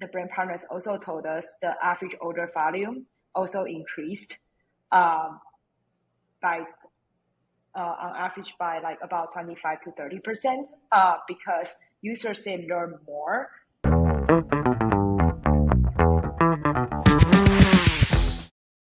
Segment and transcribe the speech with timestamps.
[0.00, 4.38] the brand partners also told us the average order volume also increased
[4.92, 5.40] um,
[6.40, 6.60] by
[7.74, 12.94] uh, on average by like about 25 to 30 percent uh, because users they learn
[13.06, 13.50] more.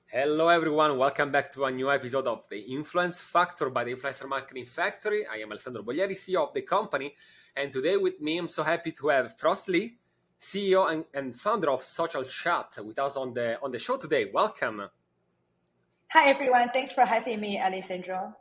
[0.08, 4.28] Hello everyone, welcome back to a new episode of the Influence Factor by the Influencer
[4.28, 5.26] Marketing Factory.
[5.26, 7.14] I am Alessandro Bogliari, CEO of the company,
[7.56, 9.98] and today with me I'm so happy to have Frost Li,
[10.40, 14.30] CEO and, and founder of Social Chat, with us on the on the show today.
[14.32, 14.90] Welcome.
[16.12, 18.36] Hi everyone, thanks for having me, Alessandro.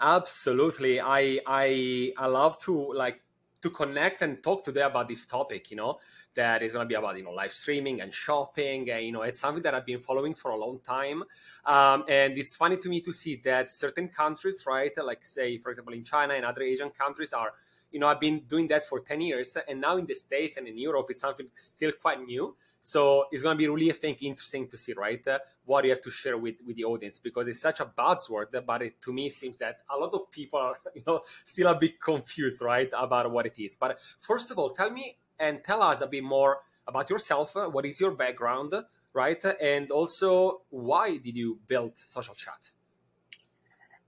[0.00, 3.20] Absolutely, I I I love to like
[3.62, 5.70] to connect and talk today about this topic.
[5.70, 5.98] You know
[6.34, 8.90] that is going to be about you know live streaming and shopping.
[8.90, 11.24] And, you know it's something that I've been following for a long time,
[11.66, 15.70] um, and it's funny to me to see that certain countries, right, like say for
[15.70, 17.52] example in China and other Asian countries, are
[17.94, 19.56] you know, I've been doing that for 10 years.
[19.68, 22.56] And now in the States and in Europe, it's something still quite new.
[22.80, 25.90] So it's going to be really, I think, interesting to see, right, uh, what you
[25.90, 28.46] have to share with, with the audience because it's such a buzzword.
[28.66, 31.78] But it, to me, seems that a lot of people are, you know, still a
[31.78, 33.76] bit confused, right, about what it is.
[33.76, 37.54] But first of all, tell me and tell us a bit more about yourself.
[37.54, 38.74] What is your background,
[39.12, 39.42] right?
[39.62, 42.72] And also, why did you build Social Chat?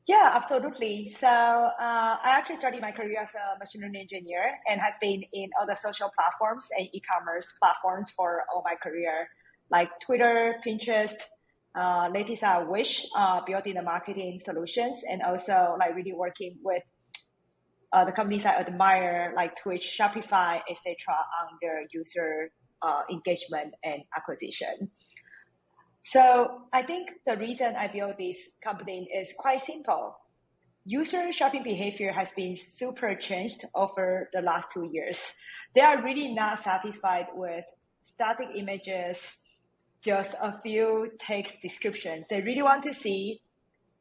[0.07, 1.09] Yeah, absolutely.
[1.09, 5.25] So uh, I actually started my career as a machine learning engineer and has been
[5.33, 9.29] in other social platforms and e-commerce platforms for all my career,
[9.69, 11.17] like Twitter, Pinterest,
[11.77, 16.85] uh, latest uh, Wish, uh, building the marketing solutions, and also like really working with
[17.93, 20.95] uh, the companies I admire, like Twitch, Shopify, etc.,
[21.43, 24.91] on their user uh, engagement and acquisition.
[26.09, 30.17] So I think the reason I built this company is quite simple.
[30.85, 35.19] User shopping behavior has been super changed over the last two years.
[35.75, 37.65] They are really not satisfied with
[38.05, 39.39] static images,
[40.01, 42.27] just a few text descriptions.
[42.31, 43.43] They really want to see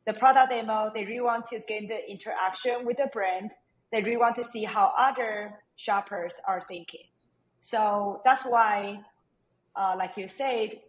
[0.06, 0.92] the product demo.
[0.94, 3.50] They really want to gain the interaction with the brand.
[3.92, 7.08] They really want to see how other shoppers are thinking.
[7.62, 9.00] So that's why,
[9.76, 10.82] uh, like you said,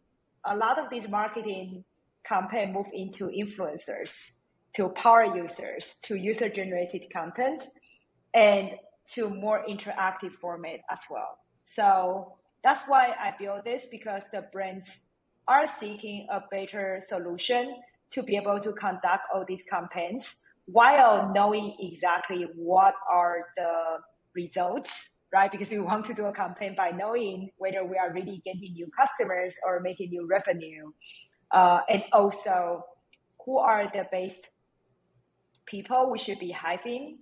[0.46, 1.84] a lot of these marketing
[2.24, 4.32] campaign move into influencers,
[4.74, 7.64] to power users, to user generated content,
[8.34, 8.70] and
[9.08, 11.38] to more interactive format as well.
[11.64, 14.98] So that's why I built this because the brands
[15.48, 17.76] are seeking a better solution
[18.10, 23.98] to be able to conduct all these campaigns while knowing exactly what are the
[24.34, 25.50] results right?
[25.50, 28.88] Because we want to do a campaign by knowing whether we are really getting new
[28.98, 30.92] customers or making new revenue.
[31.50, 32.84] Uh, and also,
[33.44, 34.50] who are the best
[35.66, 37.19] people we should be having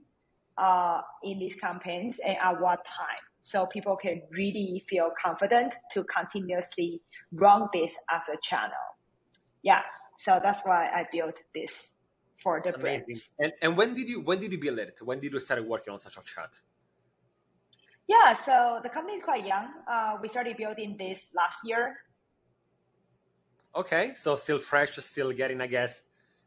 [0.57, 3.23] uh, in these campaigns and at what time.
[3.43, 8.87] So people can really feel confident to continuously run this as a channel.
[9.63, 9.83] Yeah,
[10.19, 11.91] so that's why I built this
[12.43, 13.05] for the Amazing.
[13.07, 13.33] brands.
[13.39, 14.99] And, and when did you when did you build it?
[15.03, 16.61] When did you start working on Social Chat?
[18.07, 19.69] Yeah, so the company is quite young.
[19.89, 21.97] Uh, we started building this last year.
[23.75, 26.03] Okay, so still fresh, still getting, I guess,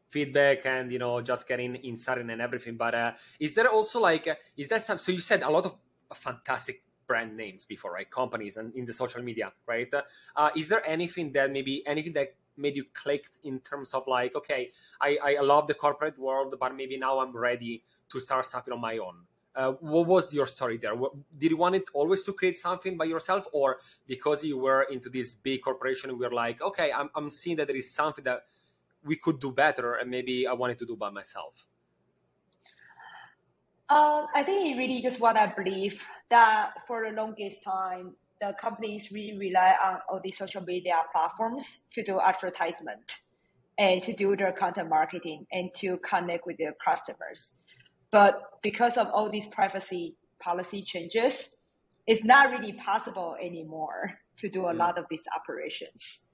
[0.08, 2.76] feedback and you know just getting insight and everything.
[2.76, 4.98] But uh, is there also like, uh, is that some?
[4.98, 5.76] So you said a lot of
[6.14, 8.08] fantastic brand names before, right?
[8.08, 9.92] Companies and in the social media, right?
[10.36, 14.34] Uh, is there anything that maybe anything that made you clicked in terms of like,
[14.34, 14.70] okay,
[15.00, 18.80] I, I love the corporate world, but maybe now I'm ready to start something on
[18.80, 19.24] my own?
[19.58, 20.94] Uh, what was your story there?
[21.36, 25.10] Did you want it always to create something by yourself, or because you were into
[25.10, 28.42] this big corporation, we were like, okay, I'm, I'm seeing that there is something that
[29.02, 31.66] we could do better, and maybe I wanted to do by myself?
[33.88, 38.54] Uh, I think it really just what I believe that for the longest time, the
[38.60, 43.10] companies really rely on all these social media platforms to do advertisement
[43.76, 47.57] and to do their content marketing and to connect with their customers.
[48.10, 51.56] But because of all these privacy policy changes,
[52.06, 56.28] it's not really possible anymore to do a lot of these operations.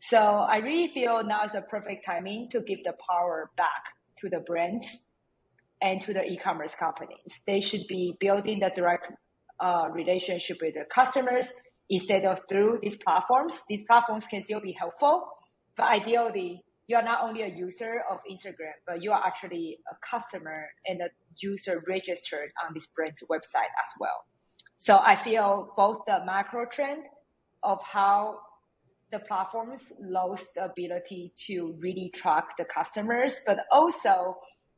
[0.00, 3.84] So I really feel now is a perfect timing to give the power back
[4.18, 5.06] to the brands
[5.80, 7.40] and to the e-commerce companies.
[7.46, 9.12] They should be building the direct
[9.60, 11.48] uh, relationship with their customers
[11.88, 13.62] instead of through these platforms.
[13.68, 15.26] These platforms can still be helpful,
[15.76, 19.94] but ideally you are not only a user of Instagram, but you are actually a
[20.08, 21.08] customer and a
[21.40, 24.24] user registered on this brand's website as well.
[24.78, 27.04] So I feel both the macro trend
[27.62, 28.40] of how
[29.10, 34.36] the platforms lost the ability to really track the customers, but also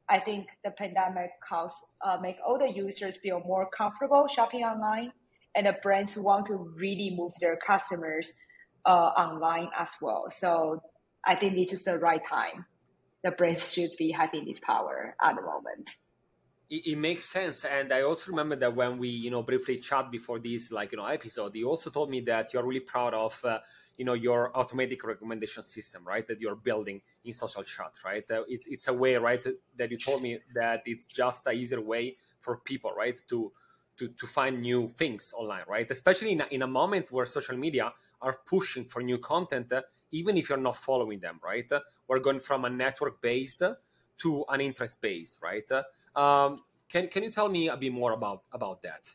[0.09, 1.75] I think the pandemic caused
[2.05, 5.13] uh, make all the users feel more comfortable shopping online
[5.57, 8.33] and the brands want to really move their customers
[8.85, 10.27] uh, online as well.
[10.29, 10.81] So
[11.27, 12.67] I think this is the right time.
[13.25, 15.97] The brands should be having this power at the moment.
[16.69, 20.11] It, it, makes sense, and I also remember that when we, you know, briefly chat
[20.11, 23.41] before this, like you know, episode, you also told me that you're really proud of,
[23.45, 23.61] uh,
[23.97, 26.27] you know, your automatic recommendation system, right?
[26.27, 28.25] That you're building in social chat, right?
[28.29, 29.45] Uh, it, it's a way, right,
[29.77, 33.53] that you told me that it's just a easier way for people, right, to
[33.99, 35.91] to, to find new things online, right?
[35.91, 39.83] Especially in a, in a moment where social media are pushing for new content, uh,
[40.11, 41.71] even if you're not following them, right?
[42.09, 43.63] We're going from a network based
[44.19, 45.71] to an interest based, right?
[46.15, 49.11] Um, can can you tell me a bit more about about that?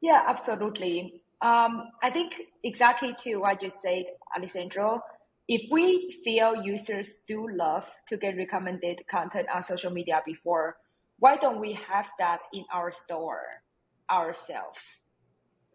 [0.00, 1.22] Yeah, absolutely.
[1.40, 4.04] Um, I think exactly to what you said,
[4.36, 5.00] Alessandro.
[5.46, 10.76] If we feel users do love to get recommended content on social media before
[11.18, 13.42] why don't we have that in our store
[14.10, 15.00] ourselves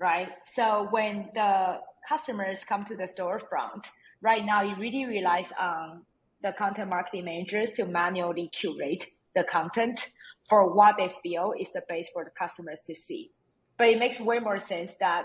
[0.03, 0.29] right?
[0.45, 3.85] So when the customers come to the storefront
[4.21, 6.01] right now it really relies on
[6.41, 10.07] the content marketing managers to manually curate the content
[10.49, 13.31] for what they feel is the base for the customers to see.
[13.77, 15.23] But it makes way more sense that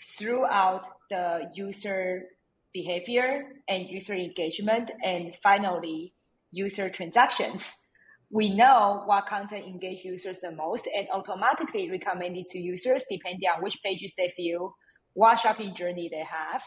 [0.00, 2.24] throughout the user
[2.72, 6.14] behavior and user engagement and finally
[6.50, 7.76] user transactions
[8.32, 13.46] we know what content engage users the most and automatically recommend it to users depending
[13.54, 14.72] on which pages they view,
[15.12, 16.62] what shopping journey they have.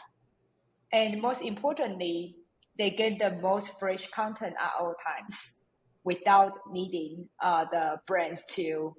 [0.94, 2.36] And most importantly,
[2.78, 5.62] they get the most fresh content at all times
[6.04, 8.96] without needing uh, the brands to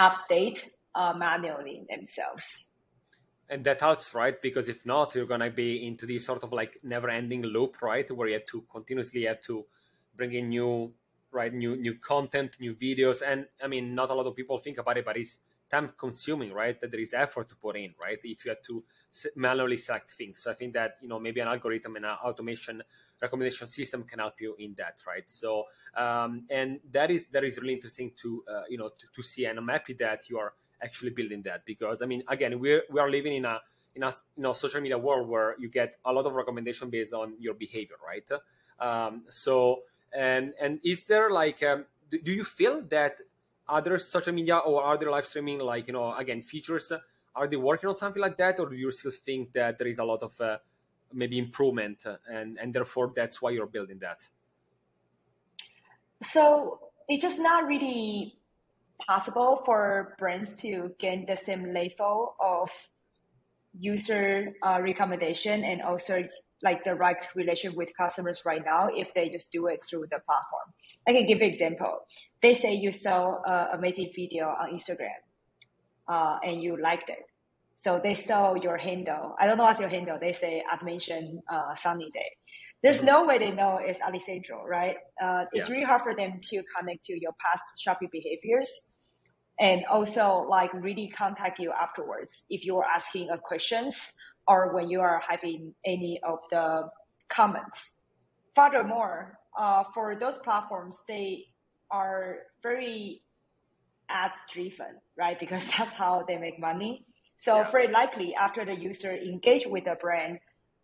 [0.00, 0.66] update
[0.96, 2.66] uh, manually themselves.
[3.48, 4.42] And that helps, right?
[4.42, 8.10] Because if not, you're gonna be into this sort of like never-ending loop, right?
[8.10, 9.66] Where you have to continuously have to
[10.16, 10.92] bring in new
[11.36, 11.52] right?
[11.52, 14.96] New new content new videos and i mean not a lot of people think about
[15.00, 15.38] it but it's
[15.68, 16.78] time consuming right?
[16.80, 18.18] That there is effort to put in right?
[18.22, 18.84] If you have to
[19.36, 20.36] manually select things.
[20.42, 22.82] So i think that you know maybe an algorithm and an automation
[23.20, 25.28] recommendation system can help you in that right?
[25.28, 25.64] So
[26.04, 29.44] um, and that is that is really interesting to uh, you know to, to see
[29.46, 30.52] and i'm happy that you are
[30.82, 33.58] actually building that because i mean again we're we are living in a
[33.96, 37.12] in a you know social media world where you get a lot of recommendation based
[37.12, 38.28] on your behavior right?
[38.78, 39.80] Um, so
[40.16, 43.18] and and is there like um, do you feel that
[43.68, 46.90] other social media or other live streaming like you know again features
[47.36, 48.58] are they working on something like that?
[48.58, 50.58] Or do you still think that there is a lot of uh,
[51.12, 54.26] maybe improvement uh, and and therefore that's why you're building that?
[56.22, 58.38] So it's just not really
[59.06, 62.70] possible for brands to gain the same level of
[63.78, 66.26] user uh, recommendation and also
[66.66, 70.68] like direct relation with customers right now if they just do it through the platform.
[71.08, 71.94] I can give an example.
[72.42, 75.20] They say you saw an amazing video on Instagram
[76.08, 77.24] uh, and you liked it.
[77.76, 79.36] So they saw your handle.
[79.38, 80.18] I don't know what's your handle.
[80.20, 82.30] They say admission uh, sunny day.
[82.82, 84.96] There's no way they know it's Alessandro, right?
[85.22, 85.72] Uh, it's yeah.
[85.72, 88.70] really hard for them to connect to your past shopping behaviors
[89.58, 94.12] and also like really contact you afterwards if you're asking a questions
[94.46, 96.88] or when you are having any of the
[97.28, 98.02] comments.
[98.54, 101.46] Furthermore, uh, for those platforms, they
[101.90, 103.22] are very
[104.08, 105.38] ads driven, right?
[105.38, 107.04] Because that's how they make money.
[107.38, 107.70] So yeah.
[107.70, 110.38] very likely after the user engage with the brand,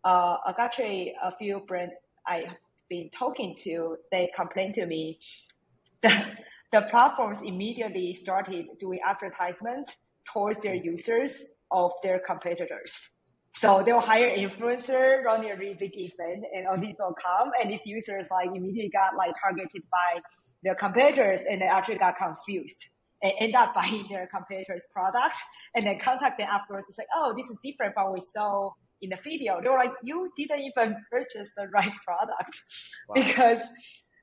[0.05, 1.93] uh, actually a few brand
[2.27, 2.57] I have
[2.89, 5.19] been talking to, they complain to me
[6.03, 13.09] that the platforms immediately started doing advertisement towards their users of their competitors.
[13.55, 17.71] So they'll hire influencer, run a really big event, and all these will come, and
[17.71, 20.21] these users like immediately got like targeted by
[20.63, 22.87] their competitors, and they actually got confused
[23.23, 25.37] and end up buying their competitors' product,
[25.75, 26.87] and then contact them afterwards.
[26.89, 28.71] It's say, oh, this is different from what we saw
[29.03, 29.61] in the video.
[29.63, 32.61] They were like, you didn't even purchase the right product
[33.09, 33.15] wow.
[33.15, 33.61] because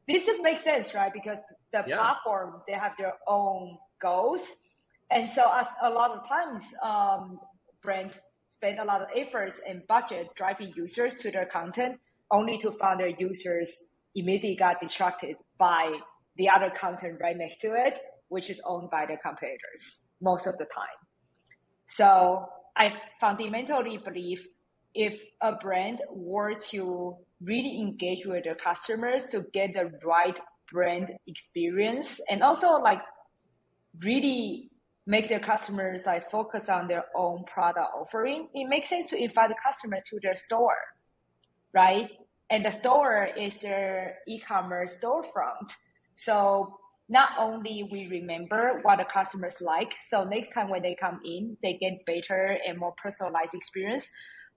[0.08, 1.14] this just makes sense, right?
[1.14, 1.38] Because
[1.72, 1.98] the yeah.
[1.98, 4.42] platform they have their own goals,
[5.12, 7.40] and so as a lot of times um,
[7.84, 12.00] brands spend a lot of efforts and budget driving users to their content,
[12.32, 15.94] only to find their users immediately got distracted by
[16.36, 20.58] the other content right next to it, which is owned by the competitors most of
[20.58, 21.00] the time.
[21.86, 22.92] So I
[23.22, 24.48] fundamentally believe
[24.96, 30.38] if a brand were to really engage with their customers to get the right
[30.72, 33.02] brand experience and also like
[34.04, 34.72] really
[35.10, 39.50] make their customers like focus on their own product offering, it makes sense to invite
[39.50, 40.78] the customer to their store,
[41.74, 42.12] right?
[42.52, 45.74] And the store is their e-commerce storefront.
[46.16, 46.78] So
[47.10, 51.58] not only we remember what the customers like, so next time when they come in,
[51.64, 54.08] they get better and more personalized experience,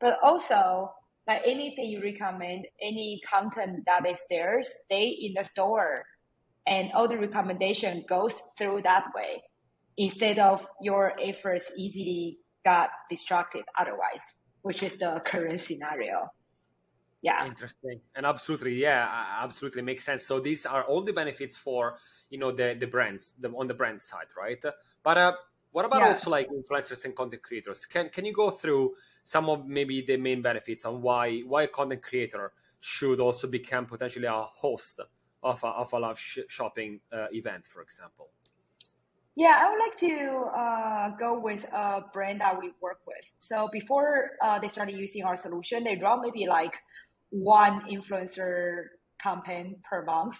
[0.02, 0.92] but also
[1.26, 6.04] like anything you recommend, any content that is there, stay in the store,
[6.66, 9.42] and all the recommendation goes through that way,
[9.96, 14.22] instead of your efforts easily got distracted otherwise,
[14.62, 16.30] which is the current scenario.
[17.20, 17.46] Yeah.
[17.46, 18.00] Interesting.
[18.16, 19.08] And absolutely yeah
[19.40, 20.24] absolutely makes sense.
[20.24, 21.96] So these are all the benefits for
[22.30, 24.62] you know the the brands the, on the brand side right?
[25.02, 25.32] But uh,
[25.70, 26.08] what about yeah.
[26.08, 27.86] also like influencers and content creators?
[27.86, 31.68] Can can you go through some of maybe the main benefits on why why a
[31.68, 35.00] content creator should also become potentially a host
[35.44, 38.30] of a, of a live sh- shopping uh, event for example
[39.34, 43.24] yeah, I would like to uh, go with a brand that we work with.
[43.40, 46.74] So before uh, they started using our solution, they run maybe like
[47.30, 48.84] one influencer
[49.20, 50.38] campaign per month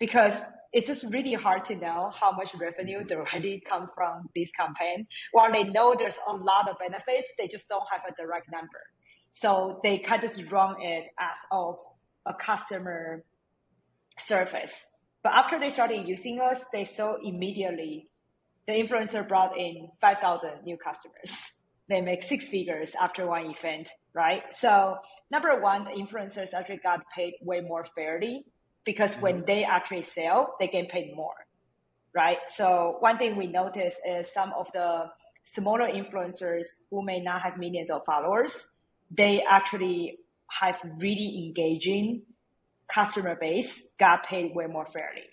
[0.00, 0.34] because
[0.72, 5.06] it's just really hard to know how much revenue already come from this campaign.
[5.32, 8.80] While they know there's a lot of benefits, they just don't have a direct number.
[9.32, 11.78] So they kind of run it as of
[12.26, 13.24] a customer
[14.18, 14.84] service.
[15.22, 18.10] But after they started using us, they saw immediately
[18.66, 21.52] the influencer brought in 5,000 new customers
[21.88, 24.42] they make six figures after one event, right?
[24.52, 24.98] So
[25.30, 28.44] number one, the influencers actually got paid way more fairly
[28.84, 29.46] because when mm-hmm.
[29.46, 31.34] they actually sell, they get paid more,
[32.14, 32.38] right?
[32.54, 35.06] So one thing we notice is some of the
[35.44, 38.68] smaller influencers who may not have millions of followers,
[39.10, 40.18] they actually
[40.50, 42.22] have really engaging
[42.88, 45.24] customer base, got paid way more fairly.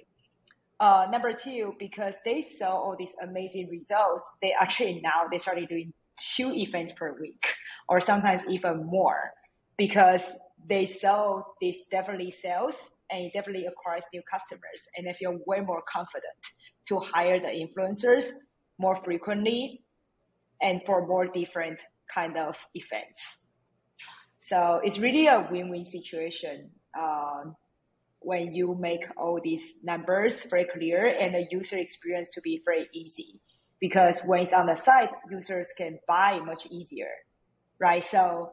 [0.80, 5.68] Uh, number two, because they saw all these amazing results, they actually now they started
[5.68, 7.46] doing two events per week
[7.88, 9.32] or sometimes even more
[9.78, 10.22] because
[10.68, 12.76] they sell this definitely sales
[13.12, 16.24] and it definitely acquires new customers and they feel way more confident
[16.88, 18.26] to hire the influencers
[18.80, 19.84] more frequently
[20.62, 21.82] and for more different
[22.14, 23.46] kind of events
[24.40, 27.56] so it's really a win-win situation Um,
[28.20, 32.88] when you make all these numbers very clear and the user experience to be very
[32.92, 33.40] easy
[33.80, 37.12] because when it's on the site, users can buy much easier,
[37.78, 38.04] right?
[38.04, 38.52] So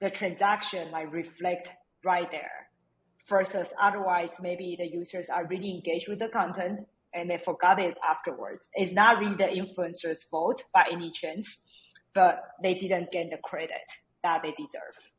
[0.00, 1.70] the transaction might reflect
[2.04, 2.68] right there
[3.28, 7.96] versus otherwise maybe the users are really engaged with the content and they forgot it
[8.08, 8.70] afterwards.
[8.74, 11.60] It's not really the influencer's fault by any chance,
[12.14, 13.90] but they didn't get the credit
[14.22, 15.12] that they deserve.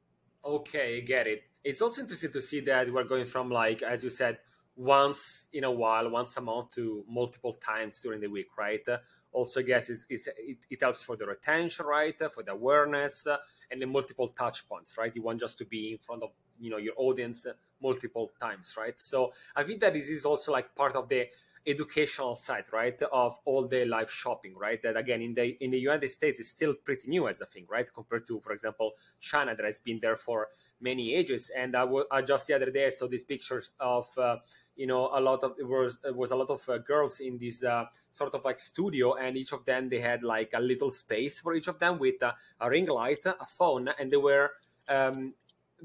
[0.46, 1.44] Okay, get it.
[1.64, 4.40] It's also interesting to see that we're going from like, as you said,
[4.76, 8.86] once in a while, once a month to multiple times during the week, right?
[9.32, 12.18] also I guess it's, it's, it, it, helps for the retention, right?
[12.32, 13.38] For the awareness uh,
[13.70, 15.16] and the multiple touch points, right?
[15.16, 17.48] You want just to be in front of you know your audience
[17.82, 19.00] multiple times, right?
[19.00, 21.28] So I think that this is also like part of the
[21.66, 24.82] educational side, right, of all day live shopping, right?
[24.82, 27.66] That again in the in the United States is still pretty new as a thing,
[27.70, 30.48] right, compared to, for example, China that has been there for
[30.80, 31.52] many ages.
[31.56, 34.38] And I, w- I just the other day I saw these pictures of uh,
[34.76, 37.38] you know a lot of it was it was a lot of uh, girls in
[37.38, 40.90] this uh, sort of like studio, and each of them they had like a little
[40.90, 44.52] space for each of them with a ring light, a phone, and they were.
[44.88, 45.36] Um,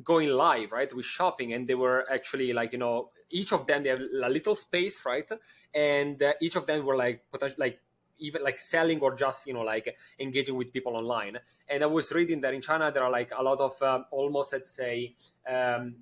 [0.03, 3.83] going live right with shopping and they were actually like you know each of them
[3.83, 5.31] they have a little space right
[5.75, 7.81] and uh, each of them were like potentially like
[8.19, 11.33] even like selling or just you know like engaging with people online.
[11.69, 14.53] And i was reading that in china there are like a lot of um, almost
[14.53, 15.15] let's say
[15.49, 15.97] um,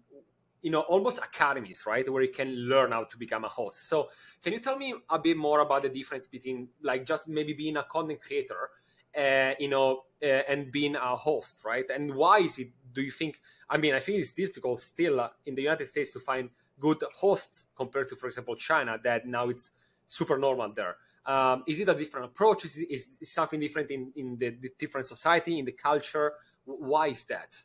[0.62, 3.88] you know almost academies right where you can learn how to become a host.
[3.88, 4.08] So
[4.42, 7.76] can you tell me a bit more about the difference between like just maybe being
[7.76, 8.70] a content creator
[9.16, 11.84] uh, you know uh, and being a host right?
[11.94, 15.28] And why is it do you think i mean i think it's difficult still uh,
[15.46, 16.48] in the united states to find
[16.78, 19.70] good hosts compared to, for example, China, that now it's
[20.06, 20.96] super normal there.
[21.26, 22.64] Um, is it a different approach?
[22.64, 26.34] Is, is, something different in, in the, the, different society, in the culture?
[26.64, 27.56] Why is that?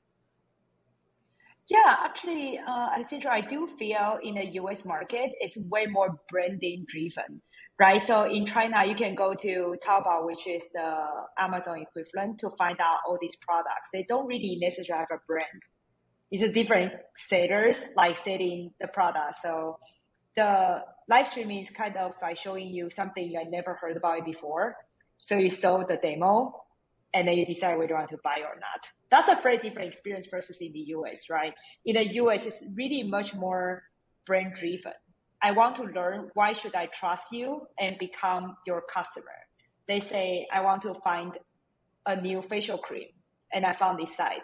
[1.67, 6.85] Yeah, actually, uh, Alessandro, I do feel in the US market, it's way more branding
[6.87, 7.41] driven,
[7.79, 8.01] right?
[8.01, 11.05] So in China, you can go to Taobao, which is the
[11.37, 13.89] Amazon equivalent, to find out all these products.
[13.93, 15.63] They don't really necessarily have a brand
[16.31, 19.35] it's just different sellers like selling the product.
[19.41, 19.79] So
[20.35, 24.75] the live streaming is kind of like showing you something I never heard about before.
[25.17, 26.53] So you saw the demo
[27.13, 28.87] and then you decide whether you want to buy or not.
[29.09, 31.53] That's a very different experience versus in the US, right?
[31.83, 33.83] In the US, it's really much more
[34.25, 34.93] brand driven.
[35.43, 39.37] I want to learn why should I trust you and become your customer.
[39.87, 41.37] They say I want to find
[42.05, 43.09] a new facial cream
[43.53, 44.41] and I found this site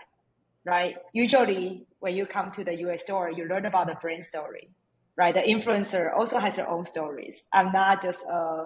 [0.66, 0.96] right?
[1.14, 4.70] Usually, when you come to the US store, you learn about the brand story.
[5.18, 5.34] right?
[5.36, 7.48] The influencer also has their own stories.
[7.54, 8.66] I'm not just a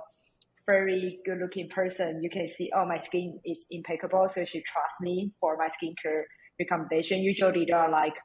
[0.65, 2.21] very good looking person.
[2.23, 5.67] You can see, oh, my skin is impeccable, so you should trust me for my
[5.67, 6.23] skincare
[6.59, 7.19] recommendation.
[7.19, 8.15] Usually they are like,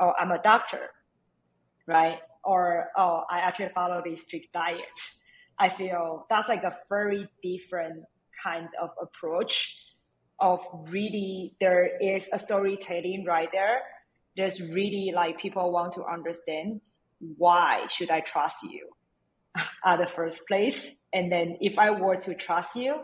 [0.00, 0.90] oh, I'm a doctor,
[1.88, 2.18] right?
[2.44, 4.80] Or, oh, I actually follow this strict diet.
[5.58, 8.04] I feel that's like a very different
[8.42, 9.80] kind of approach
[10.40, 13.82] of really there is a storytelling right there.
[14.36, 16.80] There's really like people want to understand
[17.36, 18.88] why should I trust you
[19.84, 20.90] at the first place?
[21.12, 22.96] And then if I were to trust you,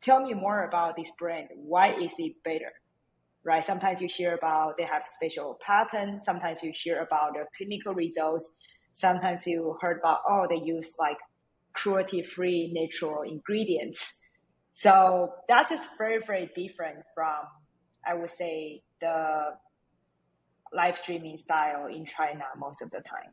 [0.00, 1.48] tell me more about this brand.
[1.54, 2.72] Why is it better?
[3.44, 3.64] Right?
[3.64, 6.24] Sometimes you hear about they have special patents.
[6.24, 8.52] Sometimes you hear about the clinical results.
[8.94, 11.18] Sometimes you heard about, oh, they use like
[11.72, 14.18] cruelty free natural ingredients.
[14.72, 17.44] So that's just very, very different from,
[18.06, 19.50] I would say, the
[20.72, 23.32] live streaming style in China most of the time.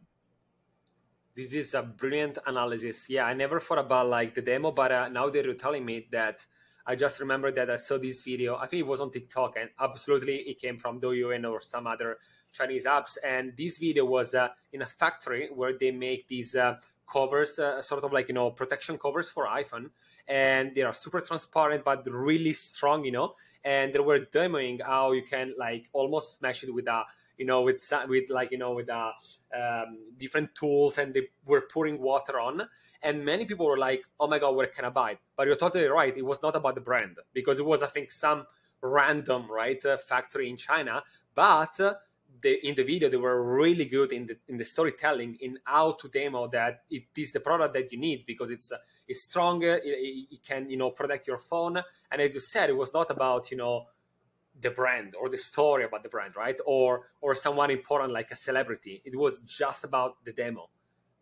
[1.35, 3.09] This is a brilliant analysis.
[3.09, 6.07] Yeah, I never thought about like the demo, but uh, now that you're telling me
[6.11, 6.45] that,
[6.85, 8.55] I just remember that I saw this video.
[8.55, 12.17] I think it was on TikTok, and absolutely it came from Douyin or some other
[12.51, 13.17] Chinese apps.
[13.23, 16.75] And this video was uh, in a factory where they make these uh,
[17.11, 19.89] covers, uh, sort of like you know protection covers for iPhone,
[20.27, 23.35] and they are super transparent but really strong, you know.
[23.63, 27.03] And they were demoing how you can like almost smash it with a
[27.39, 29.13] you know, with with like you know with uh,
[29.57, 32.67] um, different tools, and they were pouring water on.
[33.01, 35.55] And many people were like, "Oh my god, where can I buy it?" But you're
[35.55, 36.15] totally right.
[36.15, 38.45] It was not about the brand because it was, I think, some
[38.81, 41.01] random right uh, factory in China.
[41.33, 41.93] But uh,
[42.41, 45.93] the, in the video, they were really good in the in the storytelling in how
[45.93, 48.77] to demo that it is the product that you need because it's uh,
[49.07, 49.75] it's stronger.
[49.81, 51.81] It, it, can you know protect your phone.
[52.11, 53.85] And as you said, it was not about you know
[54.61, 56.57] the brand or the story about the brand, right?
[56.65, 59.01] Or or someone important like a celebrity.
[59.05, 60.69] It was just about the demo.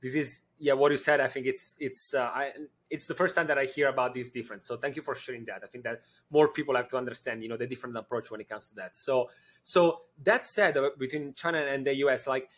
[0.01, 1.19] This is yeah, what you said.
[1.19, 2.51] I think it's it's uh, I,
[2.89, 4.65] it's the first time that I hear about this difference.
[4.65, 5.61] So thank you for sharing that.
[5.63, 6.01] I think that
[6.31, 8.95] more people have to understand, you know, the different approach when it comes to that.
[8.95, 9.29] So
[9.63, 12.49] so that said, uh, between China and the US, like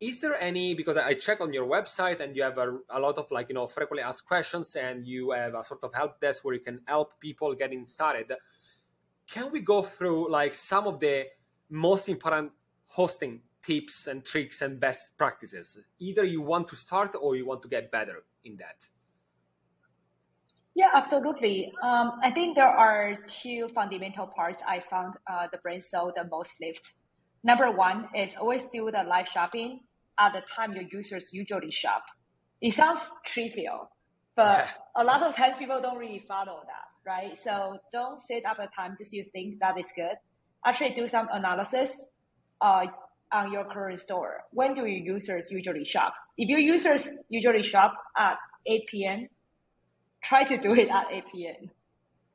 [0.00, 3.18] is there any because i check on your website and you have a, a, lot
[3.18, 6.44] of like you know frequently asked questions and you have a sort of help desk
[6.44, 8.32] where you can help people getting started
[9.28, 11.26] can we go through like some of the
[11.70, 12.52] most important
[12.86, 15.78] hosting tips and tricks and best practices?
[15.98, 18.88] Either you want to start or you want to get better in that.
[20.74, 21.72] Yeah, absolutely.
[21.82, 26.24] Um, I think there are two fundamental parts I found uh, the brand saw the
[26.30, 26.92] most lift.
[27.42, 29.80] Number one is always do the live shopping
[30.18, 32.04] at the time your users usually shop.
[32.60, 33.90] It sounds trivial,
[34.38, 37.38] but a lot of times people don't really follow that right?
[37.38, 40.16] So don't set up a time just you think that is good.
[40.64, 42.04] Actually do some analysis
[42.60, 42.86] uh,
[43.32, 44.44] on your current store.
[44.50, 46.14] When do your users usually shop?
[46.36, 49.28] If your users usually shop at 8 p.m.,
[50.22, 51.70] try to do it at 8 p.m.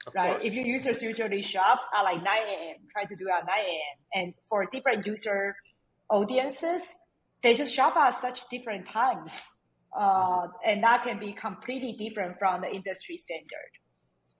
[0.07, 0.31] Of right?
[0.31, 0.45] Course.
[0.45, 3.55] If your users usually shop at like 9 a.m., try to do it at 9
[3.55, 3.97] a.m.
[4.13, 5.55] And for different user
[6.09, 6.81] audiences,
[7.43, 9.31] they just shop at such different times.
[9.95, 13.71] Uh, and that can be completely different from the industry standard.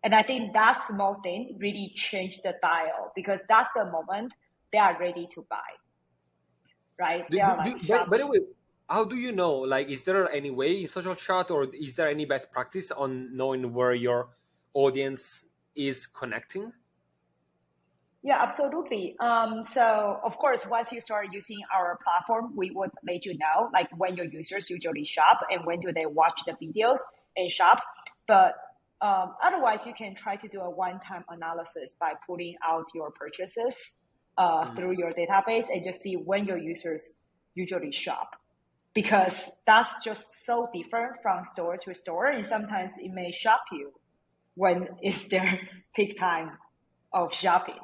[0.04, 4.34] And I think that small thing really changed the dial because that's the moment
[4.72, 5.58] they are ready to buy.
[7.00, 7.30] Right?
[7.30, 8.40] Do, like do, by, by, the way,
[8.90, 9.54] how do you know?
[9.54, 13.36] Like, is there any way in social chat or is there any best practice on
[13.36, 14.30] knowing where your
[14.74, 16.74] audience is connecting?
[18.24, 19.18] Yeah, absolutely.
[19.20, 23.70] Um, so, of course, once you start using our platform, we would let you know,
[23.74, 27.00] like when your users usually shop and when do they watch the videos
[27.36, 27.82] and shop.
[28.26, 28.54] But
[29.02, 33.96] um, otherwise, you can try to do a one-time analysis by pulling out your purchases
[34.38, 34.76] uh, mm.
[34.78, 37.16] through your database and just see when your users
[37.56, 38.38] usually shop.
[38.94, 43.92] Because that's just so different from store to store, and sometimes it may shock you
[44.56, 45.60] when it's their
[45.94, 46.52] peak time
[47.12, 47.80] of shopping.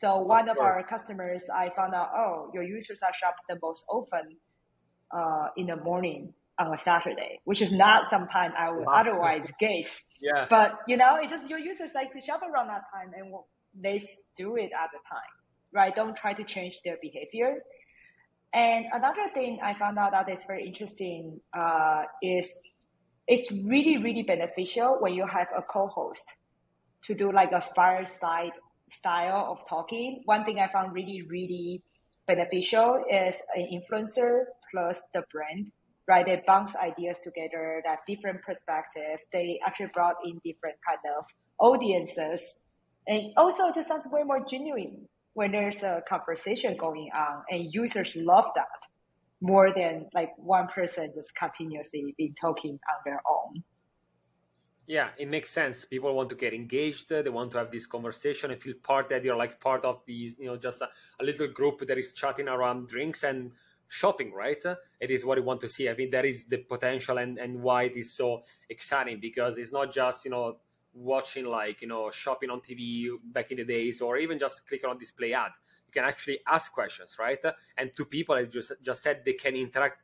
[0.00, 3.58] So one of, of our customers, I found out, oh, your users are shopping the
[3.62, 4.38] most often
[5.14, 8.94] uh, in the morning on a Saturday, which is not sometime I would wow.
[8.94, 10.04] otherwise guess.
[10.18, 10.46] Yeah.
[10.48, 13.30] But you know, it's just your users like to shop around that time and
[13.74, 14.02] they
[14.38, 15.32] do it at the time,
[15.74, 15.94] right?
[15.94, 17.58] Don't try to change their behavior.
[18.54, 22.50] And another thing I found out that is very interesting uh, is
[23.28, 26.24] it's really, really beneficial when you have a co-host
[27.04, 28.52] to do like a fireside
[28.90, 30.22] style of talking.
[30.24, 31.82] One thing I found really, really
[32.26, 35.72] beneficial is an influencer plus the brand
[36.08, 36.26] right?
[36.26, 39.20] They bounce ideas together, that different perspective.
[39.32, 41.24] They actually brought in different kind of
[41.60, 42.56] audiences.
[43.06, 47.72] And also it just sounds way more genuine when there's a conversation going on and
[47.72, 48.66] users love that.
[49.40, 53.62] more than like one person just continuously being talking on their own.
[54.90, 55.84] Yeah, it makes sense.
[55.84, 57.10] People want to get engaged.
[57.10, 60.34] They want to have this conversation and feel part that you're like part of these,
[60.36, 60.88] you know, just a,
[61.20, 63.52] a little group that is chatting around drinks and
[63.86, 64.60] shopping, right?
[64.98, 65.88] It is what you want to see.
[65.88, 69.70] I mean, that is the potential and, and why it is so exciting because it's
[69.70, 70.56] not just, you know,
[70.92, 74.90] watching like, you know, shopping on TV back in the days or even just clicking
[74.90, 75.52] on display ad
[75.86, 77.38] you can actually ask questions, right?
[77.76, 80.02] And two people, as just just said, they can interact,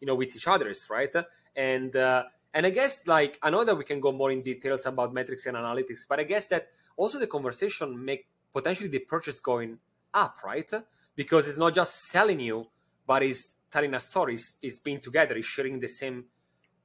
[0.00, 1.14] you know, with each others, right?
[1.56, 4.86] And uh, and I guess like I know that we can go more in details
[4.86, 9.40] about metrics and analytics, but I guess that also the conversation make potentially the purchase
[9.40, 9.78] going
[10.12, 10.70] up, right?
[11.14, 12.66] Because it's not just selling you,
[13.06, 14.34] but it's telling a story.
[14.34, 15.34] It's, it's being together.
[15.34, 16.26] It's sharing the same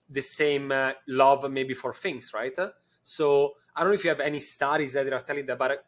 [0.10, 2.54] the same uh, love maybe for things, right?
[3.04, 5.86] So I don't know if you have any studies that are telling that, but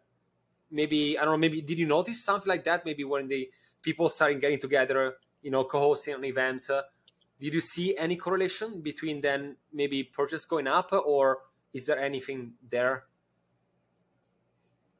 [0.70, 1.38] maybe I don't know.
[1.38, 2.86] Maybe did you notice something like that?
[2.86, 3.50] Maybe when the
[3.82, 6.70] people started getting together, you know, co-hosting an event.
[6.70, 6.84] Uh,
[7.40, 11.40] did you see any correlation between then maybe purchase going up, or
[11.74, 13.06] is there anything there?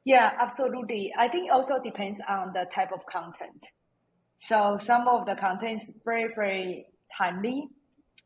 [0.04, 1.12] Yeah, absolutely.
[1.18, 3.66] I think also depends on the type of content.
[4.38, 7.68] So some of the content is very very timely,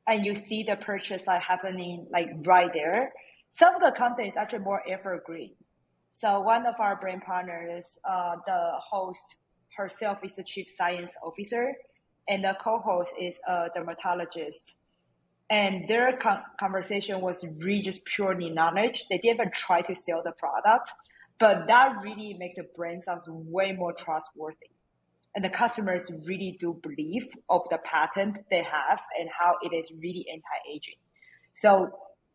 [0.06, 3.12] and you see the purchase like happening like right there.
[3.50, 5.54] Some of the content is actually more evergreen.
[6.12, 9.36] So one of our brand partners, uh, the host
[9.76, 11.72] herself is the chief science officer,
[12.28, 14.76] and the co-host is a dermatologist.
[15.50, 19.04] And their con- conversation was really just purely knowledge.
[19.10, 20.92] They didn't even try to sell the product,
[21.38, 24.70] but that really makes the brand sounds way more trustworthy.
[25.34, 29.92] And the customers really do believe of the patent they have and how it is
[29.92, 30.94] really anti-aging.
[31.54, 31.90] So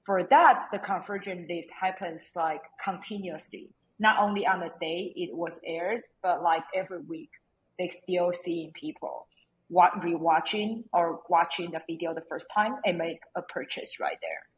[0.06, 5.60] for that, the conversion lift happens like continuously, not only on the day it was
[5.66, 7.32] aired, but like every week.
[7.78, 9.28] They still seeing people
[9.70, 14.50] what rewatching or watching the video the first time and make a purchase right there.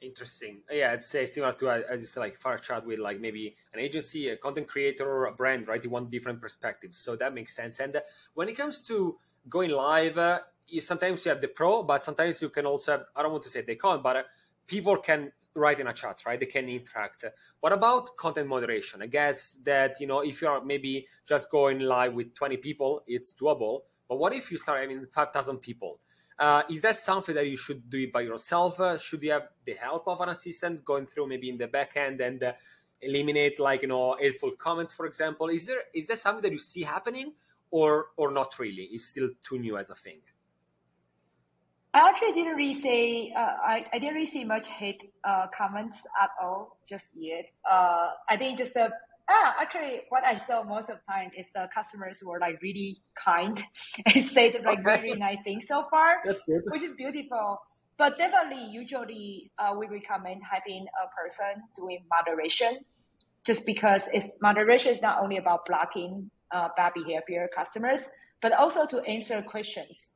[0.00, 0.58] Interesting.
[0.70, 4.28] Yeah, it's similar to as you said, like far chat with like maybe an agency,
[4.28, 5.82] a content creator, or a brand, right?
[5.82, 7.80] You want different perspectives, so that makes sense.
[7.80, 8.00] And uh,
[8.34, 9.18] when it comes to
[9.48, 13.04] going live, uh, you sometimes you have the pro, but sometimes you can also have,
[13.16, 14.22] I don't want to say they can't, but uh,
[14.66, 16.38] people can write in a chat, right?
[16.38, 17.24] They can interact.
[17.60, 19.02] What about content moderation?
[19.02, 23.32] I guess that, you know, if you're maybe just going live with 20 people, it's
[23.32, 23.82] doable.
[24.08, 26.00] But what if you start having 5,000 people?
[26.38, 28.80] Uh, is that something that you should do it by yourself?
[28.80, 31.96] Uh, should you have the help of an assistant going through maybe in the back
[31.96, 32.52] end and uh,
[33.00, 35.48] eliminate like, you know, hateful comments, for example?
[35.48, 37.34] Is there, is that something that you see happening
[37.70, 38.88] or, or not really?
[38.92, 40.18] It's still too new as a thing?
[41.94, 46.02] I actually didn't really say uh, I, I didn't really see much hate uh, comments
[46.20, 47.44] at all just yet.
[47.70, 48.90] Uh, I think just the
[49.30, 52.98] ah, actually what I saw most of the time is the customers were like really
[53.14, 53.62] kind
[54.12, 55.02] and said like okay.
[55.02, 56.16] really nice things so far,
[56.66, 57.58] which is beautiful.
[57.96, 62.80] But definitely, usually uh, we recommend having a person doing moderation,
[63.46, 68.08] just because it's moderation is not only about blocking uh, bad behavior customers,
[68.42, 70.14] but also to answer questions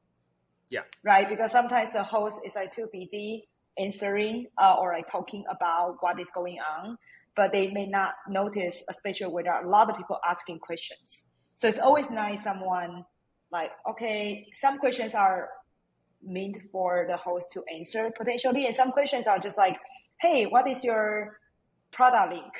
[0.71, 0.83] yeah.
[1.05, 1.29] Right.
[1.29, 6.21] Because sometimes the host is like too busy answering uh, or like talking about what
[6.21, 6.99] is going on,
[7.37, 11.25] but they may not notice, especially when there are a lot of people asking questions.
[11.55, 13.05] So it's always nice someone
[13.51, 15.49] like, okay, some questions are
[16.23, 19.77] meant for the host to answer potentially, and some questions are just like,
[20.21, 21.39] hey, what is your
[21.93, 22.53] product link?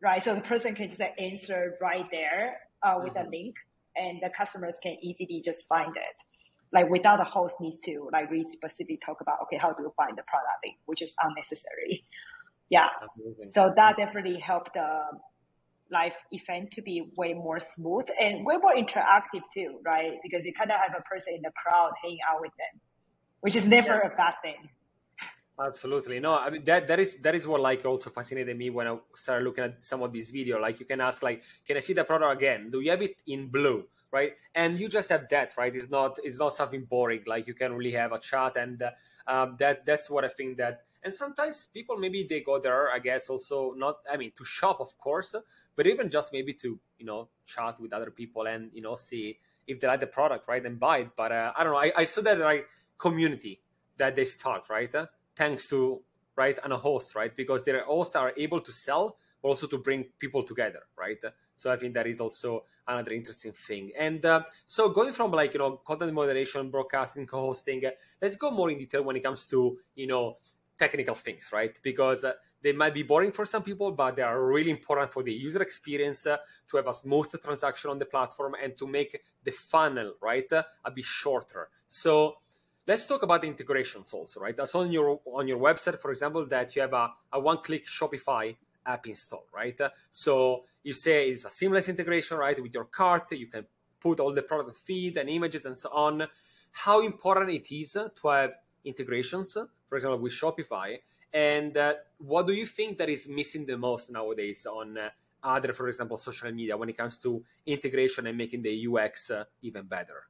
[0.00, 0.22] Right.
[0.22, 3.26] So the person can just answer right there uh, with mm-hmm.
[3.26, 3.56] a link,
[3.96, 6.22] and the customers can easily just find it
[6.72, 9.92] like without the host needs to like really specifically talk about okay how do you
[9.96, 12.04] find the product link which is unnecessary
[12.70, 13.50] yeah Amazing.
[13.50, 15.00] so that definitely helped the
[15.90, 20.52] live event to be way more smooth and way more interactive too right because you
[20.52, 22.80] kind of have a person in the crowd hanging out with them
[23.40, 24.10] which is never yeah.
[24.12, 24.68] a bad thing
[25.60, 26.20] Absolutely.
[26.20, 28.96] No, I mean that that is that is what like also fascinated me when I
[29.14, 30.60] started looking at some of these video.
[30.60, 32.70] Like you can ask like, can I see the product again?
[32.70, 33.84] Do you have it in blue?
[34.10, 34.32] Right?
[34.54, 35.74] And you just have that, right?
[35.74, 37.22] It's not it's not something boring.
[37.26, 38.90] Like you can really have a chat, and uh,
[39.26, 40.82] um, that that's what I think that.
[41.02, 43.98] And sometimes people maybe they go there, I guess, also not.
[44.10, 45.34] I mean, to shop, of course,
[45.76, 49.38] but even just maybe to you know chat with other people and you know see
[49.66, 51.10] if they like the product, right, and buy it.
[51.16, 51.78] But uh, I don't know.
[51.78, 52.66] I, I saw that like
[52.98, 53.60] community
[53.98, 54.94] that they start, right?
[55.36, 56.02] thanks to
[56.36, 59.78] right and a host right because their hosts are able to sell but also to
[59.78, 61.18] bring people together right
[61.54, 65.52] so i think that is also another interesting thing and uh, so going from like
[65.52, 69.46] you know content moderation broadcasting co-hosting uh, let's go more in detail when it comes
[69.46, 70.36] to you know
[70.78, 71.78] technical things, right?
[71.82, 75.22] Because uh, they might be boring for some people, but they are really important for
[75.22, 76.38] the user experience uh,
[76.70, 80.62] to have a smooth transaction on the platform and to make the funnel, right, uh,
[80.84, 81.68] a bit shorter.
[81.88, 82.38] So
[82.86, 84.56] let's talk about integrations also, right?
[84.56, 88.56] That's on your on your website, for example, that you have a, a one-click Shopify
[88.88, 89.78] app install, right?
[90.10, 93.30] So you say it's a seamless integration, right, with your cart.
[93.32, 93.66] You can
[94.00, 96.26] put all the product feed and images and so on.
[96.72, 98.52] How important it is to have
[98.84, 99.56] integrations,
[99.88, 100.98] for example, with Shopify,
[101.32, 105.10] and uh, what do you think that is missing the most nowadays on uh,
[105.42, 109.44] other, for example, social media when it comes to integration and making the UX uh,
[109.62, 110.24] even better?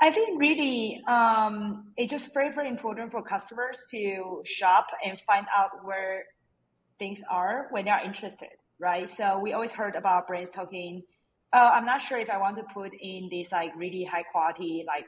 [0.00, 5.46] I think really um, it's just very, very important for customers to shop and find
[5.56, 6.24] out where
[6.98, 9.08] things are when they are interested, right?
[9.08, 11.02] So we always heard about brands talking,
[11.52, 14.84] oh, I'm not sure if I want to put in this like really high quality
[14.86, 15.04] like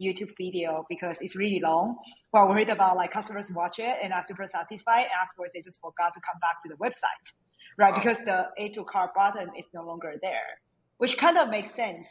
[0.00, 1.96] YouTube video because it's really long.
[2.32, 5.02] We're worried about like customers watch it and are super satisfied.
[5.02, 7.32] And afterwards, they just forgot to come back to the website,
[7.78, 7.92] right?
[7.92, 7.98] Wow.
[7.98, 10.58] Because the add to cart button is no longer there,
[10.98, 12.06] which kind of makes sense.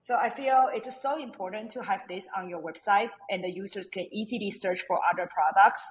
[0.00, 3.50] So I feel it's just so important to have this on your website and the
[3.50, 5.82] users can easily search for other products,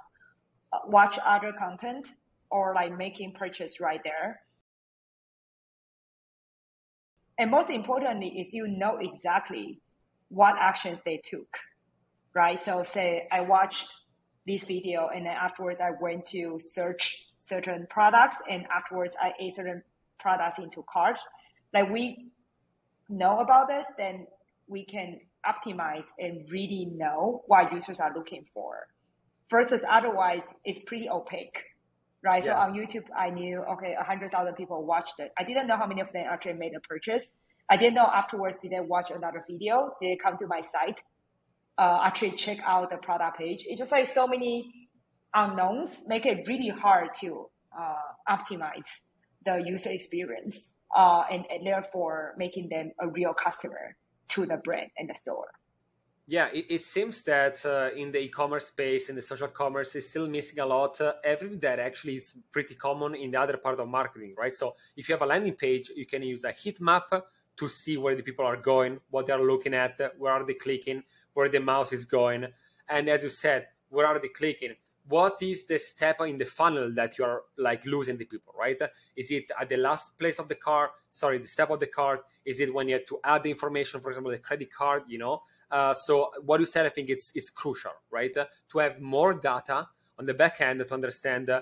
[0.74, 2.10] uh, watch other content,
[2.52, 4.42] or like making purchase right there.
[7.38, 9.80] And most importantly is you know exactly
[10.30, 11.58] what actions they took,
[12.36, 12.60] right?
[12.60, 13.88] So say I watched
[14.46, 19.54] this video and then afterwards I went to search certain products and afterwards I add
[19.54, 19.84] certain
[20.20, 21.20] products into cart.
[21.74, 22.32] Like we
[23.10, 24.28] know about this, then
[24.68, 28.88] we can optimize and really know what users are looking for.
[29.50, 31.62] Versus otherwise, it's pretty opaque,
[32.24, 32.44] right?
[32.44, 32.52] Yeah.
[32.52, 35.32] So on YouTube, I knew, okay, 100,000 people watched it.
[35.38, 37.32] I didn't know how many of them actually made a purchase.
[37.70, 39.94] I didn't know afterwards, did they watch another video?
[40.02, 41.02] Did they come to my site?
[41.78, 43.64] Uh, actually check out the product page.
[43.68, 44.82] It's just like so many
[45.34, 47.96] unknowns make it really hard to uh,
[48.30, 49.00] optimize
[49.46, 53.96] the user experience uh, and, and therefore making them a real customer
[54.30, 55.48] to the brand and the store.
[56.32, 60.10] Yeah, it, it seems that uh, in the e-commerce space, in the social commerce, is
[60.10, 61.02] still missing a lot.
[61.02, 64.56] Uh, everything that actually is pretty common in the other part of marketing, right?
[64.56, 67.12] So if you have a landing page, you can use a heat map
[67.58, 70.54] to see where the people are going, what they are looking at, where are they
[70.54, 72.48] clicking, where the mouse is going.
[72.88, 74.76] And as you said, where are they clicking?
[75.08, 78.80] What is the step in the funnel that you are like losing the people, right?
[79.16, 80.92] Is it at the last place of the car?
[81.10, 82.20] Sorry, the step of the card?
[82.46, 85.18] Is it when you have to add the information, for example, the credit card, you
[85.18, 85.42] know?
[85.70, 88.34] Uh, so what you said, I think it's, it's crucial, right?
[88.34, 89.88] to have more data
[90.18, 91.62] on the back end to understand uh,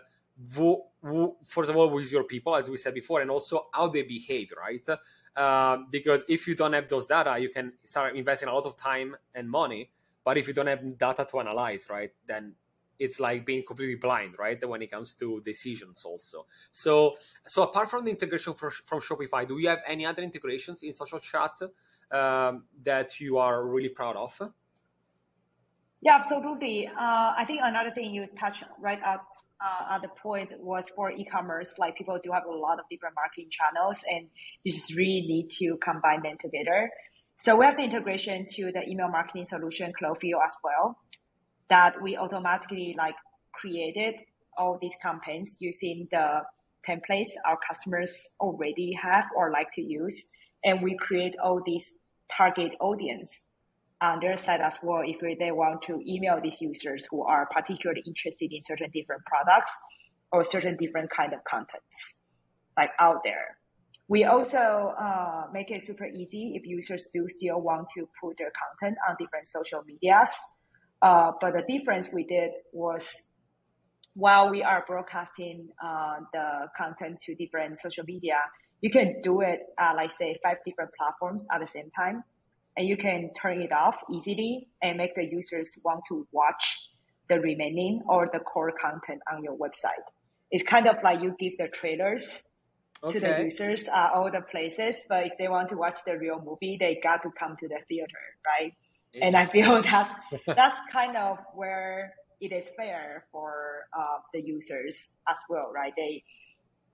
[0.53, 3.67] who, who, first of all, who is your people, as we said before, and also
[3.73, 4.87] how they behave, right?
[5.35, 8.75] Um, because if you don't have those data, you can start investing a lot of
[8.75, 9.91] time and money.
[10.23, 12.53] But if you don't have data to analyze, right, then
[12.99, 16.45] it's like being completely blind, right, when it comes to decisions also.
[16.69, 20.83] So, so apart from the integration from, from Shopify, do you have any other integrations
[20.83, 21.51] in social chat
[22.11, 24.39] um, that you are really proud of?
[26.01, 26.87] Yeah, absolutely.
[26.87, 29.19] Uh, I think another thing you touched right at
[29.61, 33.13] uh, at the point was for e-commerce, like people do have a lot of different
[33.13, 34.27] marketing channels and
[34.63, 36.89] you just really need to combine them together.
[37.35, 40.97] So we have the integration to the email marketing solution Klaviyo as well
[41.69, 43.15] that we automatically like
[43.53, 44.15] created
[44.57, 46.41] all these campaigns using the
[46.87, 50.29] templates our customers already have or like to use.
[50.63, 51.93] And we create all these
[52.35, 53.45] target audience
[54.01, 58.03] on their side as well if they want to email these users who are particularly
[58.05, 59.71] interested in certain different products
[60.31, 62.15] or certain different kind of contents
[62.77, 63.57] like out there.
[64.07, 68.51] We also uh, make it super easy if users do still want to put their
[68.57, 70.29] content on different social medias.
[71.01, 73.07] Uh, but the difference we did was
[74.13, 78.37] while we are broadcasting uh, the content to different social media,
[78.81, 82.23] you can do it, uh, like say five different platforms at the same time
[82.79, 86.89] and you can turn it off easily and make the users want to watch
[87.29, 90.05] the remaining or the core content on your website.
[90.49, 92.43] It's kind of like you give the trailers
[93.03, 93.13] okay.
[93.13, 96.41] to the users at all the places, but if they want to watch the real
[96.43, 98.73] movie, they got to come to the theater, right?
[99.13, 100.13] And I feel that's
[100.47, 105.93] that's kind of where it is fair for uh, the users as well, right?
[105.95, 106.23] They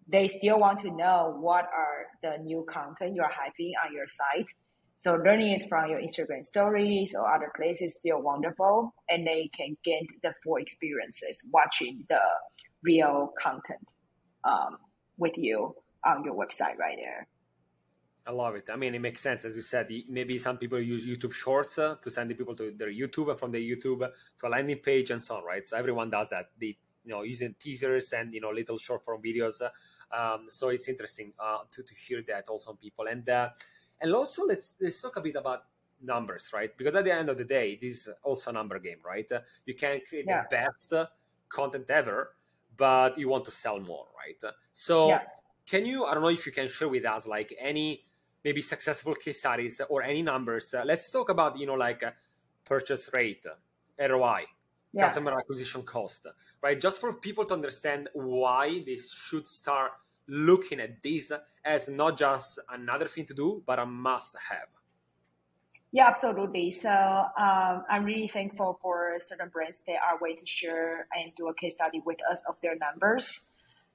[0.08, 4.48] they still want to know what are the new content you're having on your site
[4.98, 9.50] so learning it from your Instagram stories or other places is still wonderful, and they
[9.56, 12.22] can gain the full experiences watching the
[12.84, 13.88] real content
[14.44, 14.78] um,
[15.18, 15.76] with you
[16.06, 17.28] on your website right there.
[18.28, 18.70] I love it.
[18.74, 19.88] I mean, it makes sense, as you said.
[20.10, 23.40] Maybe some people use YouTube Shorts uh, to send the people to their YouTube, and
[23.40, 24.00] from their YouTube
[24.40, 25.66] to a landing page, and so on, right?
[25.66, 26.50] So everyone does that.
[26.60, 29.62] They, you know, using teasers and you know little short form videos.
[30.12, 33.50] Um, so it's interesting uh, to to hear that also on people, and uh,
[34.02, 35.66] and also let's let's talk a bit about
[36.02, 36.76] numbers, right?
[36.76, 39.30] Because at the end of the day, this is also a number game, right?
[39.66, 40.46] you can create yeah.
[40.50, 40.94] the best
[41.48, 42.32] content ever,
[42.76, 44.54] but you want to sell more, right?
[44.74, 45.10] So.
[45.10, 45.22] Yeah.
[45.68, 46.06] Can you?
[46.06, 48.06] I don't know if you can share with us like any
[48.46, 50.74] maybe successful case studies or any numbers.
[50.74, 52.12] Uh, let's talk about you know like uh,
[52.64, 53.46] purchase rate,
[54.00, 54.46] ROI,
[54.94, 55.06] yeah.
[55.06, 56.28] customer acquisition cost,
[56.62, 56.80] right?
[56.80, 59.92] Just for people to understand why they should start
[60.28, 61.32] looking at this
[61.64, 64.70] as not just another thing to do, but a must have.
[65.92, 66.72] Yeah, absolutely.
[66.72, 71.48] So um, I'm really thankful for certain brands that are willing to share and do
[71.48, 73.48] a case study with us of their numbers.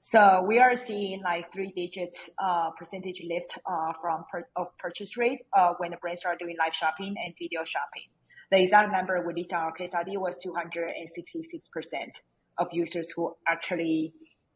[0.03, 5.15] So we are seeing like three digits uh, percentage lift uh, from per- of purchase
[5.15, 8.09] rate uh, when the brands start doing live shopping and video shopping.
[8.51, 12.21] The exact number we did on our case study was 266%
[12.57, 14.13] of users who actually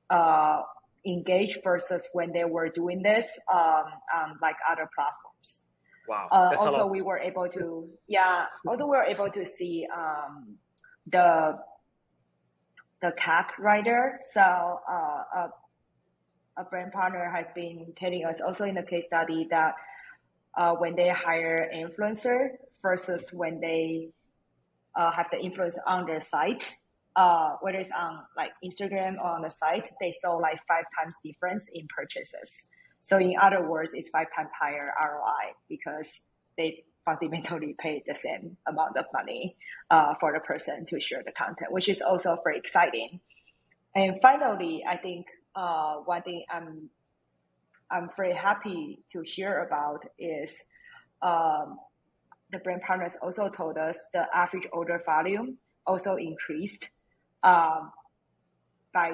[0.10, 0.62] uh,
[1.06, 5.66] engage versus when they were doing this um, on like other platforms.
[6.08, 6.28] Wow.
[6.32, 10.58] Uh, also, we were able to, yeah, also we were able to see um,
[11.08, 11.58] the
[13.02, 14.20] the CAC writer.
[14.34, 14.94] So uh,
[15.36, 15.50] a,
[16.58, 19.76] a brand partner has been telling us also in the case study that
[20.58, 22.50] uh, when they hire influencer
[22.82, 24.10] versus when they
[24.96, 26.72] uh, have the influence on their site,
[27.16, 31.16] uh, whether it's on like Instagram or on the site, they saw like five times
[31.24, 32.70] difference in purchases.
[33.02, 36.24] So in other words, it's five times higher ROI because
[36.58, 39.56] they fundamentally pay the same amount of money
[39.90, 43.20] uh, for the person to share the content, which is also very exciting.
[43.96, 46.90] And finally, I think uh, one thing I'm
[47.90, 50.66] I'm very happy to hear about is
[51.22, 51.78] um,
[52.52, 56.90] the brand partners also told us the average order volume also increased
[57.44, 57.92] um,
[58.94, 59.14] by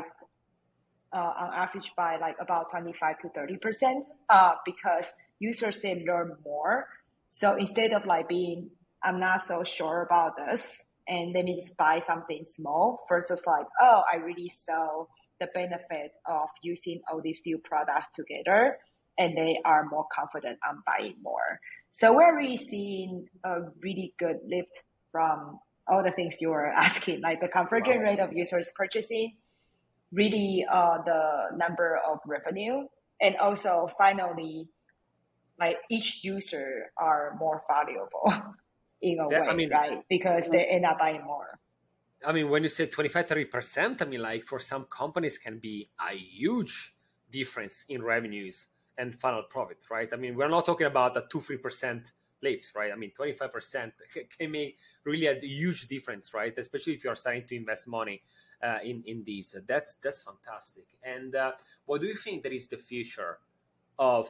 [1.14, 6.38] uh, on average by like about 25 to 30 percent uh, because users they learn
[6.46, 6.88] more
[7.32, 8.70] so instead of like being,
[9.04, 13.66] I'm not so sure about this, and let me just buy something small versus like,
[13.82, 15.06] oh, I really saw
[15.40, 18.78] the benefit of using all these few products together,
[19.18, 21.60] and they are more confident on buying more.
[21.92, 27.22] So we're really seeing a really good lift from all the things you were asking,
[27.22, 28.04] like the conversion wow.
[28.04, 29.36] rate of users purchasing,
[30.12, 32.88] really uh, the number of revenue,
[33.20, 34.68] and also finally
[35.62, 38.26] like each user are more valuable
[39.02, 40.04] in a yeah, way, I mean, right?
[40.10, 41.48] Because they end up buying more.
[42.26, 45.90] I mean, when you say 25, 30%, I mean, like for some companies can be
[46.00, 46.96] a huge
[47.32, 50.10] difference in revenues and final profit, right?
[50.12, 52.12] I mean, we're not talking about a 2 3%
[52.44, 52.92] lift, right?
[52.92, 53.92] I mean, 25%
[54.38, 56.54] can make really a huge difference, right?
[56.58, 58.22] Especially if you're starting to invest money
[58.62, 59.56] uh, in, in these.
[59.68, 60.86] That's, that's fantastic.
[61.04, 61.54] And uh,
[61.86, 63.40] what do you think that is the future
[63.98, 64.30] of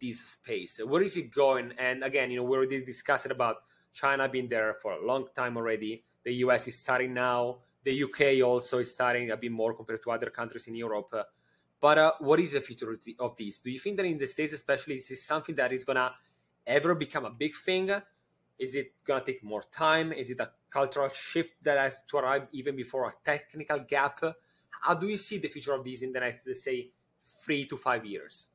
[0.00, 0.80] this space?
[0.84, 1.72] Where is it going?
[1.78, 3.56] And again, you know, we already discussed about
[3.92, 6.04] China being there for a long time already.
[6.24, 7.58] The US is starting now.
[7.84, 11.10] The UK also is starting a bit more compared to other countries in Europe.
[11.80, 13.60] But uh, what is the future of this?
[13.60, 16.12] Do you think that in the States, especially, this is something that is going to
[16.66, 17.90] ever become a big thing?
[18.58, 20.12] Is it going to take more time?
[20.12, 24.20] Is it a cultural shift that has to arrive even before a technical gap?
[24.82, 26.90] How do you see the future of this in the next, let's say,
[27.44, 28.48] three to five years?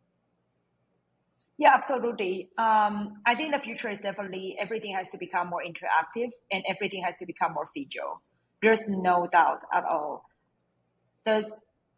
[1.58, 2.50] Yeah, absolutely.
[2.58, 7.04] Um, I think the future is definitely everything has to become more interactive and everything
[7.04, 8.22] has to become more visual.
[8.62, 10.26] There's no doubt at all.
[11.26, 11.50] The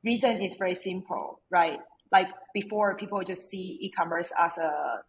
[0.03, 1.79] reason is very simple, right?
[2.11, 5.01] Like before, people just see e-commerce as a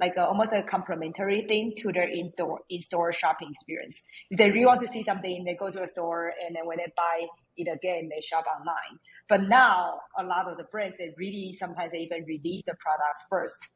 [0.00, 4.02] like a, almost a complementary thing to their in-store in-store shopping experience.
[4.30, 6.78] If they really want to see something, they go to a store, and then when
[6.78, 8.98] they buy it again, they shop online.
[9.28, 13.26] But now, a lot of the brands they really sometimes they even release the products
[13.28, 13.68] first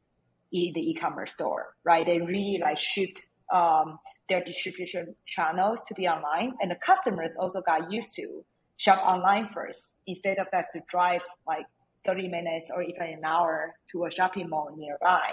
[0.51, 2.05] in the e-commerce store, right?
[2.05, 3.21] They really like shift
[3.53, 8.43] um, their distribution channels to be online, and the customers also got used to
[8.77, 11.65] shop online first instead of that to drive like
[12.05, 15.31] 30 minutes or even an hour to a shopping mall nearby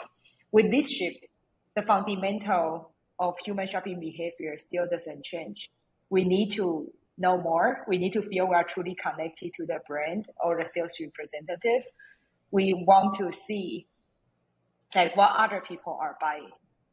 [0.53, 1.27] with this shift,
[1.75, 5.71] the fundamental of human shopping behavior still doesn't change.
[6.11, 7.85] We need to know more.
[7.89, 11.85] We need to feel we are truly connected to the brand or the sales representative.
[12.51, 13.87] We want to see
[14.95, 16.51] like what other people are buying,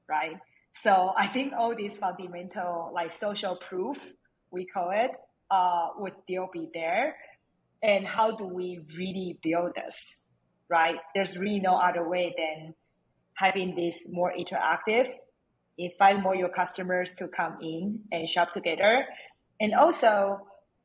[0.08, 0.38] right?
[0.74, 3.98] So I think all these fundamental like social proof,
[4.52, 5.12] we call it,
[5.52, 7.16] uh, would still be there.
[7.84, 10.20] And how do we really build this,
[10.70, 10.98] right?
[11.14, 12.76] There's really no other way than
[13.40, 15.08] having this more interactive,
[15.78, 19.06] invite more your customers to come in and shop together.
[19.62, 20.42] And also,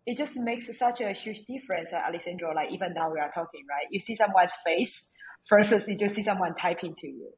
[0.07, 2.55] it just makes such a huge difference, uh, Alessandro.
[2.55, 3.87] Like even now we are talking, right?
[3.91, 5.05] You see someone's face
[5.49, 7.31] versus you just see someone typing to you.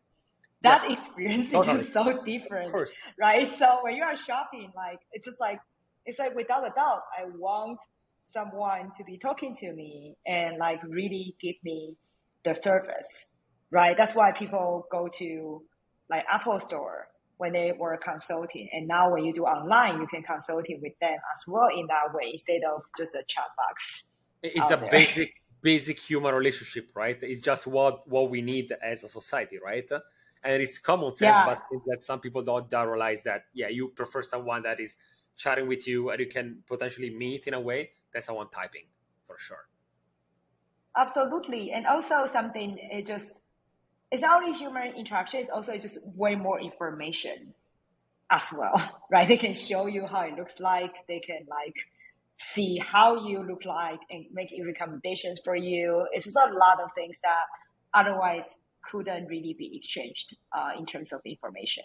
[0.63, 0.97] That yeah.
[0.97, 2.75] experience is just so different,
[3.21, 3.49] right?
[3.59, 5.61] So when you are shopping, like it's just like
[6.05, 7.79] it's like without a doubt, I want
[8.25, 11.97] someone to be talking to me and like really give me
[12.45, 13.31] the service,
[13.77, 13.95] right?
[13.95, 15.63] That's why people go to
[16.09, 18.71] like Apple Store when they were consulting.
[18.73, 22.15] And now when you do online, you can consulting with them as well in that
[22.15, 24.05] way instead of just a chat box.
[24.43, 24.91] It's a there.
[24.91, 27.19] basic basic human relationship, right?
[27.21, 29.89] It's just what what we need as a society, right?
[30.43, 31.45] And it's common sense, yeah.
[31.45, 34.97] but that some people don't, don't realize that yeah, you prefer someone that is
[35.37, 38.87] chatting with you and you can potentially meet in a way than someone typing
[39.27, 39.67] for sure.
[40.97, 41.73] Absolutely.
[41.73, 43.43] And also something it just
[44.11, 47.55] it's not only human interaction, it's also it's just way more information
[48.31, 48.81] as well.
[49.11, 49.29] Right?
[49.29, 51.77] They can show you how it looks like, they can like
[52.39, 56.07] see how you look like and make recommendations for you.
[56.13, 57.45] It's just a lot of things that
[57.95, 61.85] otherwise couldn't really be exchanged uh, in terms of information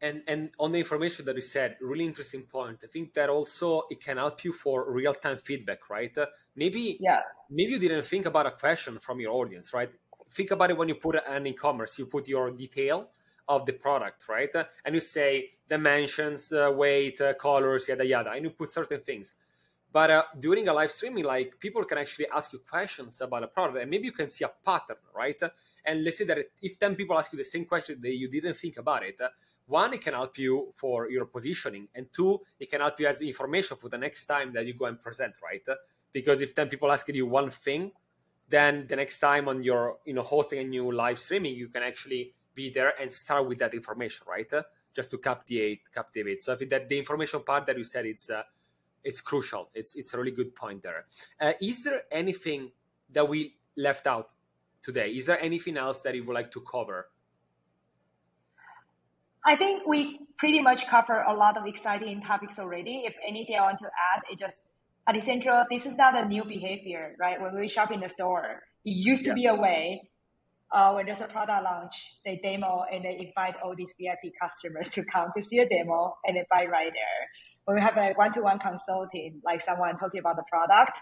[0.00, 3.82] and and on the information that you said really interesting point i think that also
[3.90, 7.20] it can help you for real-time feedback right uh, maybe yeah
[7.50, 9.90] maybe you didn't think about a question from your audience right
[10.30, 13.08] think about it when you put an e-commerce you put your detail
[13.48, 14.54] of the product right?
[14.54, 19.00] Uh, and you say dimensions uh, weight uh, colors yada yada and you put certain
[19.00, 19.34] things.
[19.92, 23.46] But uh, during a live streaming like people can actually ask you questions about a
[23.46, 25.40] product and maybe you can see a pattern right?
[25.84, 28.54] And let's say that if 10 people ask you the same question that you didn't
[28.54, 29.20] think about it
[29.66, 33.20] one, it can help you for your positioning, and two, it can help you as
[33.20, 35.62] information for the next time that you go and present, right?
[36.12, 37.90] Because if 10 people asking you one thing,
[38.48, 41.82] then the next time on your, you know, hosting a new live streaming, you can
[41.82, 44.50] actually be there and start with that information, right?
[44.94, 46.40] Just to captivate, captivate.
[46.40, 48.42] So I think that the information part that you said, it's, uh,
[49.04, 49.70] it's crucial.
[49.74, 51.06] It's, it's a really good point there.
[51.40, 52.72] Uh, is there anything
[53.12, 54.32] that we left out
[54.82, 55.10] today?
[55.10, 57.08] Is there anything else that you would like to cover
[59.46, 63.04] I think we pretty much cover a lot of exciting topics already.
[63.06, 64.60] If anything I want to add, it just
[65.08, 67.40] at the central, this is not a new behavior, right?
[67.40, 69.34] When we shop in the store, it used to yeah.
[69.34, 70.10] be a way
[70.72, 74.88] uh, when there's a product launch, they demo and they invite all these VIP customers
[74.88, 77.28] to come to see a demo and they buy right there.
[77.64, 80.98] When we have a one-to-one consulting, like someone talking about the product,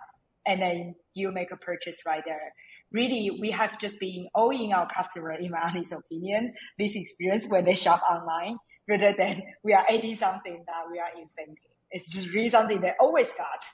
[0.47, 2.53] and then you make a purchase right there
[2.95, 7.65] really we have just been owing our customer, in my honest opinion, this experience when
[7.65, 8.57] they shop online
[8.89, 11.73] rather than we are adding something that we are inventing.
[11.91, 13.65] It's just really something they always got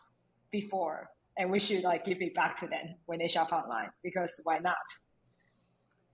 [0.50, 1.10] before.
[1.38, 4.58] And we should like give it back to them when they shop online because why
[4.58, 4.76] not?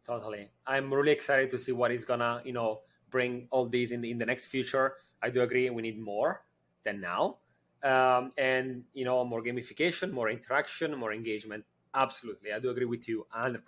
[0.05, 0.51] Totally.
[0.66, 4.11] I'm really excited to see what is gonna, you know, bring all these in the,
[4.11, 4.95] in the next future.
[5.22, 6.43] I do agree we need more
[6.84, 7.39] than now.
[7.82, 11.62] Um, and you know more gamification more interaction more engagement
[11.97, 12.53] Absolutely.
[12.53, 13.59] I do agree with you 100%.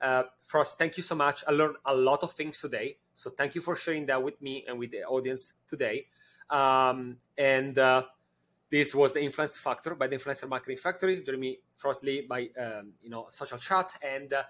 [0.00, 1.44] Uh, Frost, thank you so much.
[1.46, 2.96] I learned a lot of things today.
[3.14, 6.06] So thank you for sharing that with me and with the audience today.
[6.48, 8.04] Um, and uh,
[8.70, 11.22] this was the Influence Factor by the Influencer Marketing Factory.
[11.22, 14.42] Jeremy Frost Li by um, you know Social Chat and uh,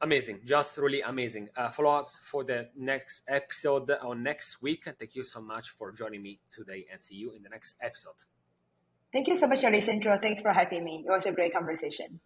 [0.00, 1.48] amazing, just really amazing.
[1.56, 4.84] Uh, follow us for the next episode on next week.
[4.98, 6.86] Thank you so much for joining me today.
[6.90, 8.20] And see you in the next episode.
[9.12, 10.18] Thank you so much, Alessandro.
[10.20, 11.04] Thanks for having me.
[11.06, 12.20] It was a great conversation.